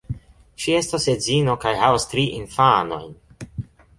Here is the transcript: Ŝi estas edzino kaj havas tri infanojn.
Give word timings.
Ŝi 0.63 0.71
estas 0.77 1.05
edzino 1.13 1.53
kaj 1.65 1.75
havas 1.81 2.09
tri 2.13 2.25
infanojn. 2.39 3.15